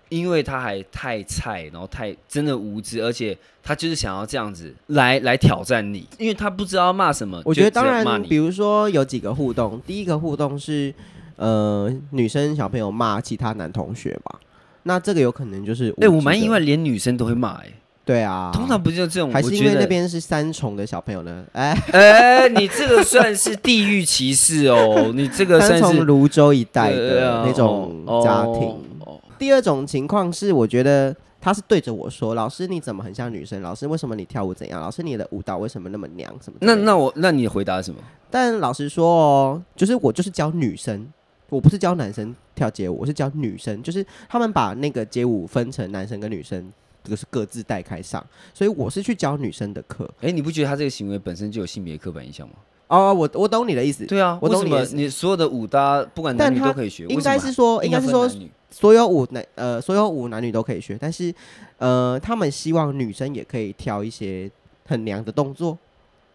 [0.09, 7.41] 因为他还太菜，然后太真的无知，而且他就是想要这样子来来挑战你，因为他不知道骂什么。
[7.43, 10.93] 我觉得当然，比如说有几个互动，第一个互动是
[11.35, 14.39] 呃女生小朋友骂其他男同学嘛，
[14.83, 17.73] 那这个有可能就是哎、欸，我蛮意外，连女生都会骂哎、欸。
[18.05, 19.33] 对啊，通常不就这种？
[19.33, 21.43] 还是因为那边是三重的小朋友呢？
[21.51, 21.99] 哎哎、
[22.43, 28.53] 欸，你这个算是地域歧视哦，你这个算是 三重芦洲一带的那种家庭。
[28.53, 28.96] 哦哦
[29.37, 33.61] 第二种情况是，我觉得他是对着我说：“老师，你怎么很像女生？
[33.61, 34.81] 老师，为什么你跳舞怎样？
[34.81, 36.33] 老师，你的舞蹈为什么那么娘？
[36.41, 37.99] 什么？”那那我那你回答什么？
[38.29, 41.07] 但老实说哦，就是我就是教女生，
[41.49, 43.81] 我不是教男生跳街舞，我是教女生。
[43.81, 46.71] 就是他们把那个街舞分成男生跟女生，
[47.03, 50.03] 这个是各自带开上，所以我是去教女生的课。
[50.17, 52.55] 哎、欸，你不觉得他这个行为本身就有性别刻板印象吗？
[52.87, 54.05] 哦，我我懂你的意思。
[54.05, 54.95] 对啊，我懂你的意思。
[54.95, 57.05] 你所有的舞搭，不管男女都可以学。
[57.07, 58.29] 应该是说，应该是说，
[58.71, 60.97] 所有舞男呃，所有舞男女都可以学。
[60.97, 61.33] 但是，
[61.79, 64.49] 呃，他们希望女生也可以跳一些
[64.85, 65.77] 很娘的动作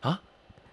[0.00, 0.20] 啊。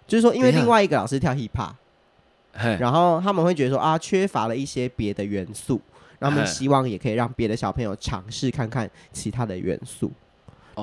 [0.06, 5.80] 就是说，因为另外一个老师跳 hip hop，然后他们会觉得说啊，缺乏了一些别的元素，
[6.18, 10.12] 然后他们希望也可以让别的小朋友尝试看看其他的元素。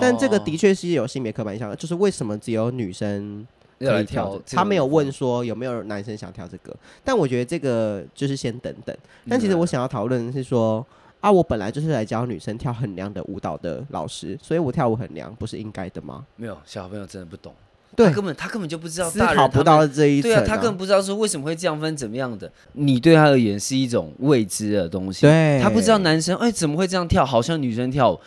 [0.02, 3.46] 但这个的确是有性别刻板印象的，就是为什么只有女生？
[3.80, 8.96] 可以跳，他没有问说有没有男生想跳这个，但我觉得这个就是先等等。
[9.30, 10.86] 但其实我想要讨论的是说，
[11.20, 16.26] 啊，我本来就是来教女生跳很娘的舞蹈的老师，所以我跳舞很娘，不是应该的吗？
[16.36, 17.54] 没有，小朋友真的不懂，
[17.96, 22.52] 对，根本他根本就不知道，思考不到这一层，对啊，他根本不知道说为什么会这样分怎么样的。
[22.74, 28.20] 你对他而言是一种未知的东西，对，他不知道男生哎怎么会这样跳，好像女生跳舞。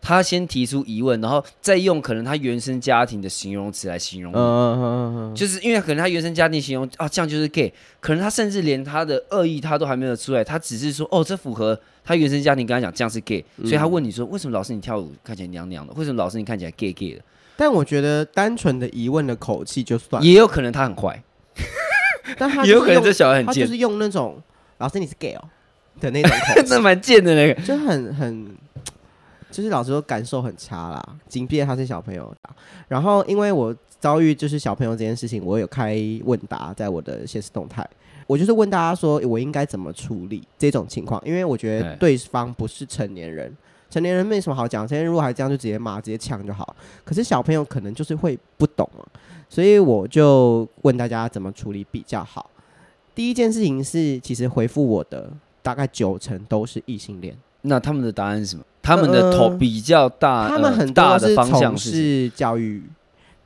[0.00, 17.22] 他先提出疑问，然后再用可能他原生家庭的形容词来形容，嗯嗯嗯，就是因为可能他原生家庭形容啊，这样就是 gay，可能他甚至连他的恶意他都还没有出来，他只是说哦，这符合他原生家庭跟他讲这样是 gay，所以他问你说为什么老师你跳舞看起来娘娘的，为什么老师你看起来 gay gay 的？
[17.56, 21.22] 但我觉得单纯的疑问的口气就算，也有可能他很坏。
[22.38, 24.40] 但他有可能这小孩很贱，他就是用那种
[24.78, 25.42] 老师你是 gay 哦
[25.98, 28.46] 的那种口气， 那蛮贱的那个，就很很，
[29.50, 31.16] 就是老师说感受很差啦。
[31.28, 32.34] 即便他是小朋友，
[32.88, 37.88] 然后因为我遭遇就是小朋友这件事情，我有开问答在我的现实动态。
[38.26, 41.20] 我就是问大家说，我应该怎么处理这种情况？
[41.24, 43.56] 因为我觉得对方不是成年人，
[43.88, 44.86] 成年人没什么好讲。
[44.86, 46.76] 成年人如果还这样，就直接骂、直接呛就好。
[47.04, 49.02] 可是小朋友可能就是会不懂嘛，
[49.48, 52.50] 所以我就问大家怎么处理比较好。
[53.14, 55.32] 第一件事情是，其实回复我的
[55.62, 57.34] 大概九成都是异性恋。
[57.62, 58.62] 那他们的答案是什么？
[58.88, 62.82] 他们的头比较大，呃、他们很大的方向是教育。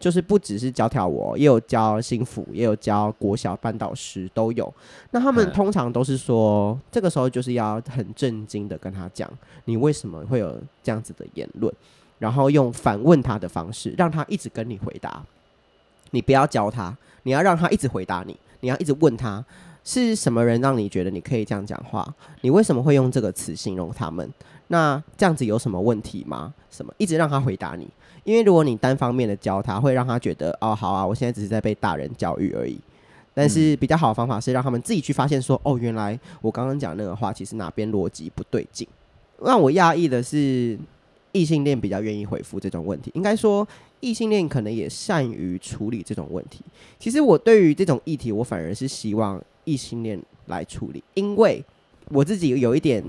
[0.02, 4.74] 就是不只是教跳舞，也有教心辅，也有教国小班导师都有。
[5.12, 9.30] 那他们通常都是说，这个时候就是要很震惊的跟他讲，
[9.66, 11.72] 你为什么会有这样子的言论，
[12.18, 15.22] 然后用反问他的方式，让他一直跟你回答。
[16.10, 19.44] 你不要教他，你要让他一直回答你，你要一直问他
[19.84, 22.06] 是什么人让你觉得你可以这样讲话？
[22.42, 24.28] 你为什么会用这个词形容他们？
[24.68, 26.54] 那这样子有什么问题吗？
[26.70, 26.94] 什么？
[26.98, 27.88] 一直让他回答你。
[28.24, 32.80] 因为如果你单方面的教他，会让他觉得哦，好啊，我现在只是在被大人教育而已。
[33.34, 38.86] 但是比较好的方法是让他们自己去发现说，哦，原来我刚刚讲那个话其实哪边逻辑不对劲。
[39.42, 40.78] 让我讶异的是，
[41.32, 43.10] 异性恋比较愿意回复这种问题。
[43.14, 43.66] 应该说，
[44.00, 46.60] 异性恋可能也善于处理这种问题。
[46.98, 51.64] 其实我对于这种议题，我反而是希望异性恋来处理，因为
[52.08, 53.02] 我自己有一点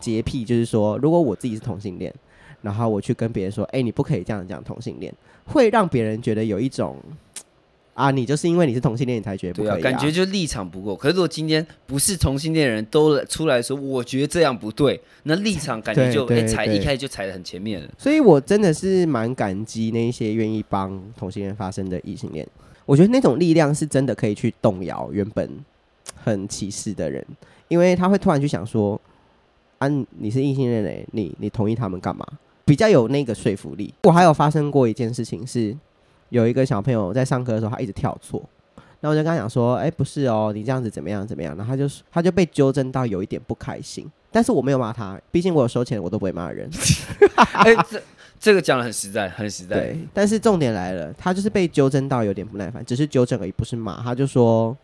[0.00, 2.12] 洁癖，就是说，如果我自己是同性恋。
[2.60, 5.12] 然后我去跟别人说：“哎、你不可以这样讲同性恋，
[5.46, 6.96] 会让别人觉得有一种
[7.94, 9.74] 啊，你就是因为你是同性恋，你才觉得不可以、啊。
[9.74, 10.96] 对啊，感觉就立场不够。
[10.96, 17.88] 可是如果今天不是同性恋的人都出来说，我觉得这样不对，那立场感觉就哎踩一开始就踩得很前面了。
[17.98, 22.46] 所以我真的是蛮感激那一些愿意帮同性恋发声的异性恋。
[22.86, 25.48] 我觉得那种力量是真的可以去动摇原本
[26.16, 27.24] 很歧视的人，
[27.68, 29.00] 因为他会突然去想说：
[29.78, 29.86] 啊，
[30.18, 32.26] 你是异性恋嘞，你你同意他们干嘛？”
[32.64, 33.92] 比较有那个说服力。
[34.04, 35.76] 我还有发生过一件事情，是
[36.32, 38.42] 有一个小朋友在上课的时候，他一直跳错，
[39.00, 46.70] 那我就跟他讲说：“哎，不是哦，你这样子怎么样怎么样？”然后他就他就被纠正到有一点不开心，但是我没有骂他，毕竟我有收钱，我都不会骂人。
[47.52, 48.02] 哎，这
[48.40, 49.76] 这个讲的很实在，很实在。
[49.76, 54.02] 对，但是重点来了，他就是被纠正到有点不耐烦，只是纠正而已，不是骂。
[54.02, 54.74] 他就说：“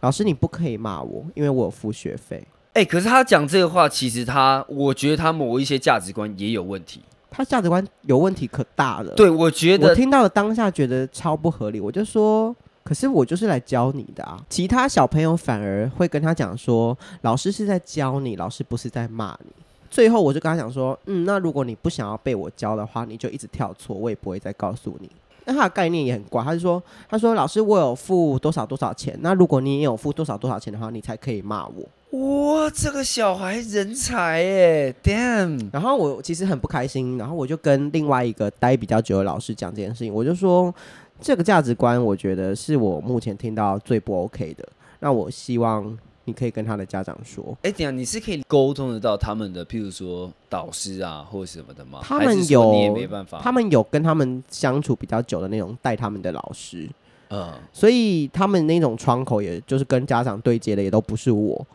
[0.00, 7.02] 老师，你不可以骂我，因为我有付学费。”哎，可是他讲这个话，其实他，我觉得他某一些价值观也有问题。
[7.36, 9.12] 他价值观有问题可大了。
[9.14, 14.40] 对，我觉得我听到了当下觉得超不合理，我就说，可是我就是来教你的啊。
[14.48, 19.52] 其他小朋友反而会跟他讲说，老师是在教你，老师不是在骂你。
[19.90, 25.10] 最后我就跟他讲说，嗯，那如果你不想要被我教的话，你就一直跳错，我也不会再告诉你。
[25.44, 31.88] 那他的概念也很怪，他就说，他说老师我有付多少多少钱，那如果你也有付多少多少钱的话，你才可以骂我。
[32.16, 35.68] 哇，这个小孩人才耶，damn！
[35.70, 40.74] 然后我其实很不开心，然后我就跟另外一个待比较久的老师讲这件事情，我就说
[41.20, 44.66] 这个价值观，我觉得是我目前听到最不 OK 的。
[45.00, 52.00] 那我希望你可以跟他的家长说，哎，等下你是可以沟通得到他们的，譬如说导师啊或者什么的吗？
[52.02, 56.88] 他们有，你也没办法，他们有跟他们相处比较久的那种带他们的老师，
[57.28, 61.66] 嗯，所以他们那种窗口，也就是跟家长对接的，也都不是我。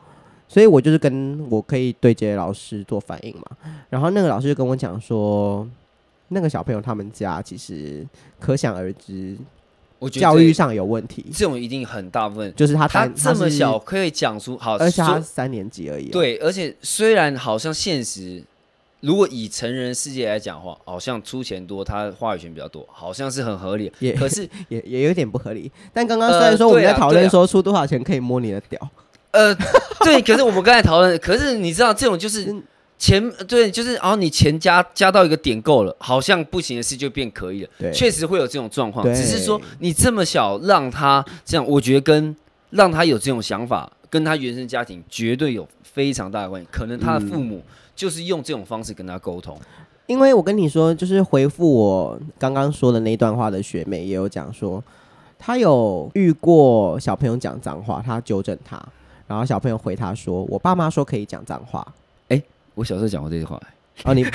[0.52, 3.44] 所以我就是跟我可以对接的老师做反应嘛，
[3.90, 5.66] 然后那个老师就跟我讲说，
[6.28, 8.06] 那个小朋友他们家其实
[8.38, 9.38] 可想而知，
[9.98, 18.44] 我觉得教育上有问题，这种一定很大部分就是他他这么小可以讲出好，而且他三年级而已，对，而且虽然好像现实，
[19.00, 25.72] 如果以成人世界来讲的话，好像出钱多，他话语权比较多，好像是很合理，也可是也也有点不合理。
[25.94, 28.78] 但刚刚虽然说我们在讨论说出多少钱可以摸你的屌。
[28.82, 28.90] 呃，
[30.04, 32.54] 对，可是我们刚才讨论，可是你知道这种就是
[32.98, 37.70] 钱，对，就是然后你钱加加到一个点够了，好像不行的事就变可以了。
[37.80, 42.36] 对，确实会有这种状况，只是说你这么小让他这样，我觉得跟
[42.72, 46.67] 让他有这种想法，跟他原生家庭绝对有非常大的关系。
[46.72, 47.63] 可能他的父母
[47.96, 49.58] 就是用这种方式跟他沟通。
[50.08, 54.84] 因为我跟你说，就是回复我刚刚说的那段话的学妹也有讲说，
[55.39, 58.82] 她有遇过小朋友讲脏话，她纠正他。
[59.32, 61.88] 然后小朋友回他说：“我爸妈说可以讲脏话。”
[62.28, 62.41] 哎，
[62.76, 63.58] 我小时候讲过这句话。
[64.04, 64.26] 哦，你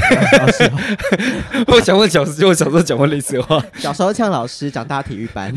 [1.68, 3.62] 我讲过小时候，我小时候讲过类似的话。
[3.78, 5.52] 小时候呛老师，长大体育班。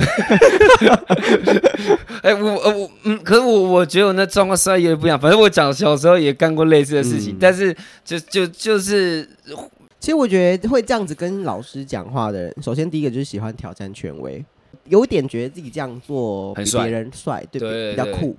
[2.24, 5.18] 哎，我呃我嗯，可是我我觉得我那状况实在有点不一样。
[5.18, 7.74] 反正我讲小时候也干过类似的事情，但是
[8.04, 9.26] 就就就是，
[10.00, 14.44] 其实我觉得会这样子跟老师讲话的人，首先第一个就是喜欢挑战权威。
[14.86, 18.36] 有点觉得自己这样做比别人帅，对，比较酷。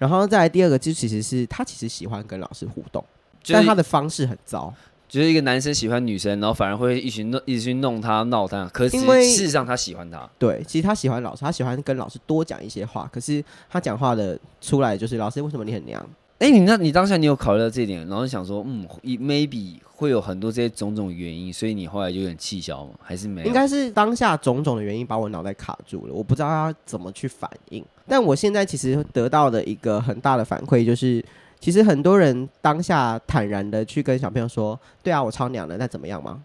[0.00, 3.04] 然后再来第二个，就其实是他其实喜欢跟老师互动，
[3.46, 4.72] 但他的方式很糟。
[5.06, 8.64] 就是一个男生喜欢女生，然后反而会一直弄，一直去弄他、闹他。
[8.72, 10.26] 可是事实上他喜欢他。
[10.38, 13.10] 对，其实他喜欢老师，他喜欢跟老师多讲一些话。
[13.12, 16.00] 可是他讲话的出来就是老师，为什么你很娘？
[16.40, 22.94] 哎，你那，你当下你有考虑到这一点，然后想说，嗯，maybe 会有很多这些种种原因，所以你后来就有点气消吗？
[23.00, 23.46] 还是没有？
[23.46, 27.84] 应该是当下种种的原因把我脑袋卡住了，我不知道要怎么去反应。
[28.08, 31.24] 但我现在其实得到的一个很大的反馈就是。
[31.62, 36.42] 其实很多人当下坦然的去跟小朋友说：“对啊，我超娘的，那怎么样吗？”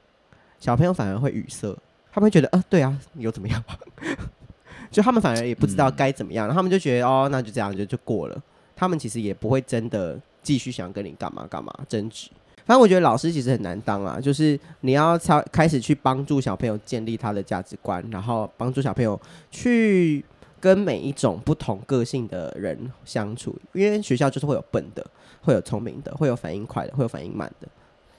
[0.60, 1.74] 小朋友反而会语塞，
[2.12, 3.78] 他们会觉得：“呃，对啊，你又怎么样吗？”
[4.92, 8.44] 就他们反而也不知道该怎么样，嗯、他们就觉得：“哦，那就这样就就过了。”
[8.76, 12.30] 他们其实也不会真的继续想跟你干嘛干嘛争执。
[12.66, 20.24] 反正我觉得老师其实很难当啊，就是你要开开始去帮助小朋友建立他的价值观，然后帮助小朋友去。
[20.58, 25.06] 跟每一种不同个性的人相处，因为学校就是会有笨的，
[25.42, 27.68] 会有聪明的，会有反应快的，会有反应慢的，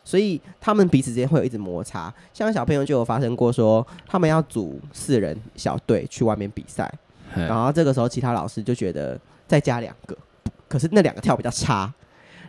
[0.04, 2.12] 所以他们彼此之间会有一直摩擦。
[2.32, 6.88] 像小朋友就有发生过说，他们要组四人小队去外面比赛，
[7.34, 10.16] 然后这个时候其他老师就觉得再加两个，
[10.68, 11.92] 可是那两个跳比较差，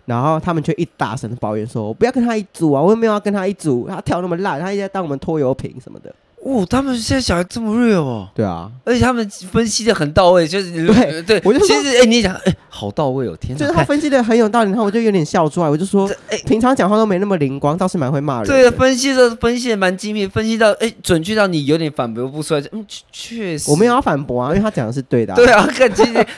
[0.06, 18.48] 然后他们就一大声的抱怨说：“我不要跟他一组啊，我又没有要跟他一组，他跳那么烂，他一直在当我们拖油瓶什么的。”哦，他们现在小孩这么 real 哦，对啊，而且他们分析的很到位，就是对对，我就其实哎，你讲哎，好到位哦，天，就是他分析的很有道理，然后我就有点笑出来，我就说，哎，平常讲话都没那么灵光，倒是蛮会骂人。
[18.48, 25.34] 对，分析的分析的蛮精密，分析到哎，准确到你有点反驳不出来，嗯，确实，我没有要反驳啊，因为他讲的是对的。
[25.34, 25.68] 对啊，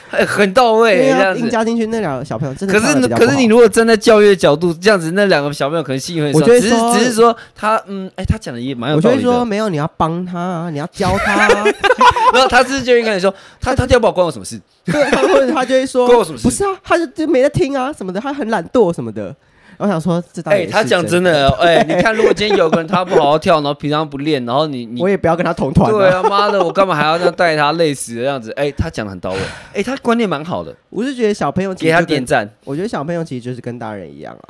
[0.10, 2.80] 很很到位， 这样硬加进去那两个小朋友真的。
[2.80, 9.22] 可是可是你如果站在教育的角度，这样子那两个小朋友可能心里会，我觉得只是只是说他嗯，哎，他讲的也蛮有道理的。
[9.22, 11.48] 我觉得说没有，你要帮他啊，你要教他，
[12.34, 14.60] 然后他是就应该说，他他跳不好关我什么事？
[14.86, 16.44] 对，或者他就会说关我什么事？
[16.44, 19.36] 不是啊，他就就没在听啊什么的，他很懒惰什么的。
[19.78, 25.90] 我想说，这哎，他讲真的， 哎，你看，如果今天有个人他不好好跳，然后平常不练，然后你你我也不要跟他同团。
[25.90, 28.52] 对啊，妈的，我干嘛还要这样带他累死的样子？
[28.58, 29.38] 哎，他讲的很到位，
[29.76, 30.76] 哎，他观念蛮好的。
[30.90, 34.48] 我是觉得小朋友给他点赞，我觉得小朋友其实就是跟大人一样啊。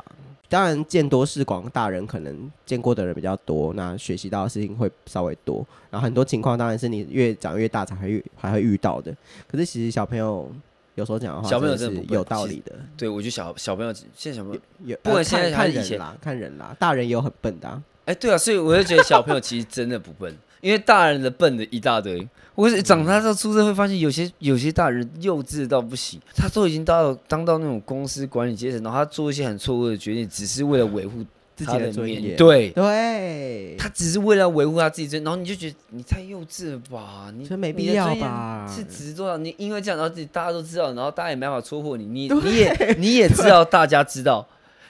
[0.50, 5.64] 当然见多识广，大人可能见过的人比较多，那学习到的事情会稍微多。
[5.90, 9.16] 然后很多情况当然是你越长越大才会遇还会遇到的。
[9.48, 10.52] 可是其实小朋友
[10.96, 12.74] 有时候讲的话，小朋友是有道理的。
[12.96, 17.68] 对，我觉得小小朋友现在小朋友有，不管现在看人啦，看人啦，大人也有很笨的。
[17.68, 22.28] 啊哎，对啊，所以我就觉得小朋友其实真的不笨，因为大人的笨的一大堆。
[22.60, 31.24] 我长大之后出社会发现，有些有些大人幼稚到不行，他都已经到当到那种公司管理阶层，然后他做一些很错误的决定，只是为了维护
[31.56, 32.36] 自己的尊严。
[32.36, 37.32] 对对，他只是为了维护他自己尊严，然后你就觉得你太幼稚了吧？
[37.34, 38.66] 你没必要吧？
[38.68, 44.46] 是只是做到你因为这样，然后自己大家都知道，然后大家也没办法戳破你，你 你也你也知道大家知道，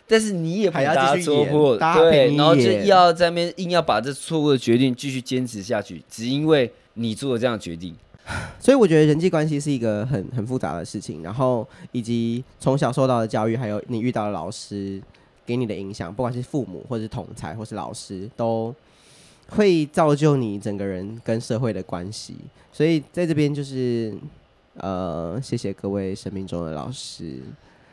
[0.09, 6.69] 但是你也不要大家戳破，对，然后就要在那边硬要把这错误的决定继续坚持下去，只因为。
[6.95, 7.95] 你做了这样决定，
[8.61, 11.23] 所以我觉得人际关系是一个很很复杂的事情。
[11.23, 15.01] 然后以及从小受到的教育，还有你遇到的老师
[15.47, 18.75] 给你的影响，不管是父母或是同侪或是老师，都
[19.49, 22.37] 会造就你整个人跟社会的关系。
[22.73, 24.15] 所以在这边就是
[24.75, 27.41] 呃，谢谢各位生命中的老师。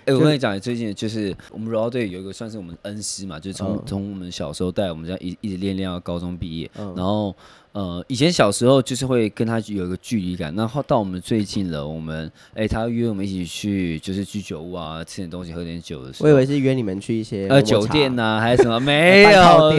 [0.07, 7.35] 哎，我跟你讲，最近就是我们柔道队有一个算是我们恩师嘛，就是从从我们小时候带我们这样一一直练练到高中毕业，然后。
[7.73, 16.27] 呃，以前小时候就是会跟他有一个距离感，然后到我们最近了，我们哎、欸，他约我们一起去，就是居酒屋啊，吃点东西，喝点酒的时候。
[16.27, 18.79] 我以为是约你们去一些呃酒店呐、啊，还是什么？
[18.81, 19.71] 没有，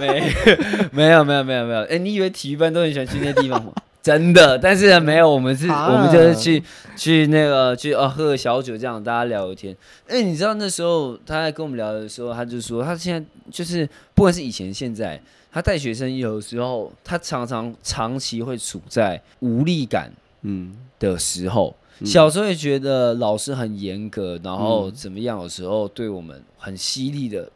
[0.00, 0.32] 没，
[0.92, 1.80] 没有，没有，没有，没有。
[1.80, 3.70] 哎、欸，你以为体育班都很喜欢去那些地方吗？
[4.02, 6.62] 真的，但是没有，我们是，我们就是去
[6.96, 9.76] 去那个去哦，喝个小酒，这样大家聊聊天。
[10.08, 15.20] 哎、欸，你知道那时候他在跟我们聊的时候，他就说他现在就是不管是以前现在。
[15.54, 20.10] 他带学生有时候，他常常长期会处在无力感
[20.40, 21.76] 嗯的时候。
[22.00, 25.38] 嗯、小时候也觉得老师很严格，然后怎么样？
[25.42, 27.46] 有时候对我们很犀利的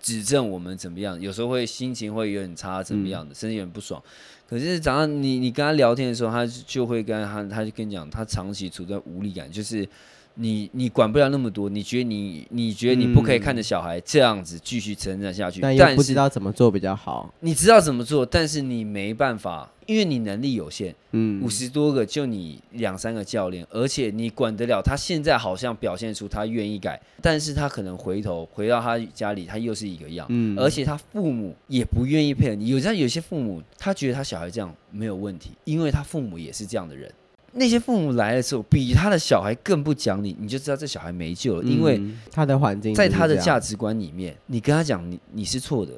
[0.00, 1.20] 指正我们怎么样？
[1.20, 4.02] 有时候会心情会有点差，怎么样的，嗯、甚至有点不爽。
[4.48, 9.88] 可是早上你你跟他聊天的时候，他就会跟他他就跟你讲，他长期处在无力感，就是
[10.34, 17.32] 你你管不了那么多，你觉得你你觉得你不可以看着小孩这样子继续成长下去，但又不知道怎么做比较好。
[17.40, 20.94] 你知道怎么做，但是你没办法，因为你能力有限。
[21.12, 24.96] 嗯，五十多个就你两三个教练，而且你管得了他。
[24.96, 30.26] 现在好像表现出他愿意改，但是他可能回头回到他家里，他又是一个样。
[30.30, 32.68] 嗯，而且他父母也不愿意配合你。
[32.68, 37.12] 有像有些父母，他觉得他小孩这样没有问题，因为他父母也是这样的人。
[37.52, 41.64] 那些父母来的时候，比他的小孩更不讲理，你就知道这小孩没救了。
[41.64, 45.92] 因为他的环境，在他的价值观里面，你跟他讲你你是错的，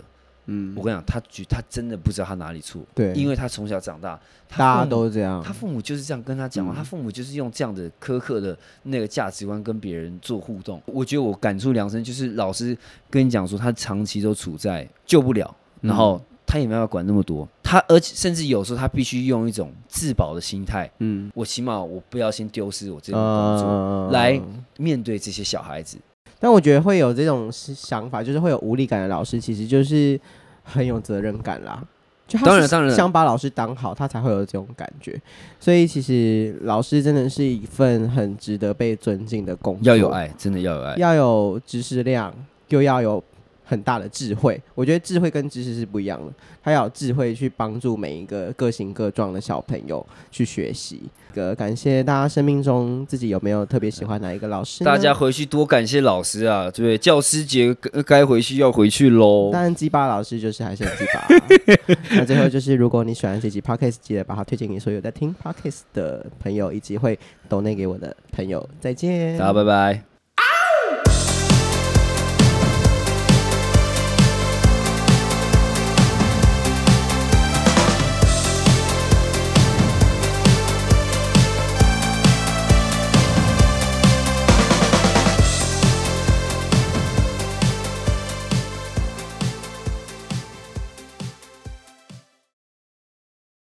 [0.47, 10.81] 嗯，我跟你讲，他觉他真的不知道他哪里错，对，因为他从小长大，大家都这样，他父母就是这样跟他讲话，他父母就是用这样的苛刻的那个价值观跟别人做互动。
[10.87, 12.77] 我觉得我感触良深，就是老师
[13.11, 16.19] 跟你讲说，他长期都处在救不了，然后。
[16.53, 24.39] 他也没办法管那么多，他而且甚至有时候他必须用一种自保的心态，嗯，我起码我不要先丢失我这种工作，呃、来
[24.77, 25.97] 面对这些小孩子。
[26.39, 30.21] 但我觉得会有这种想法，就是会有无力感的老师，其实就是
[30.63, 31.83] 很有责任感啦。
[32.29, 35.19] 就他当然当然想把老师当好，他才会有这种感觉。
[35.59, 42.31] 所以其实老师真的是一份很值得被尊敬的工作，要有爱，真的要有爱，要有知识量，
[42.69, 43.25] 又要有。
[43.65, 46.33] 很大的智慧，我觉得智慧跟知识是不一样的。
[46.63, 51.03] 他要有智慧去帮助每一个各形各状的小朋友去学习。
[51.33, 54.85] 个感谢大家生命中自己有没有特别喜欢哪一个老师？
[54.85, 56.71] 大家回去多感谢老师啊！
[56.71, 59.51] 对，教师节该回去要回去喽。
[59.51, 61.29] 当然，鸡巴老师就是还是很鸡巴、啊。
[62.13, 68.69] 那最后就是，如果你喜欢这集 Podcast，记得把它推荐给所有在听 Podcast 的朋友，以及会抖内给我的朋友。
[68.79, 70.12] 再见，大家拜拜。